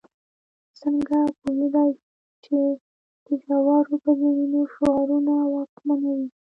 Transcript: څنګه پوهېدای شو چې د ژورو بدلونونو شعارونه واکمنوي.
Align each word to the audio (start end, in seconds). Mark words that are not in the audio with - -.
څنګه 0.79 1.17
پوهېدای 1.41 1.89
شو 1.97 1.99
چې 2.45 2.57
د 3.25 3.27
ژورو 3.43 3.75
بدلونونو 4.03 4.59
شعارونه 4.73 5.33
واکمنوي. 5.53 6.27